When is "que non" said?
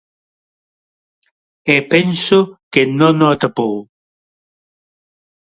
2.71-3.15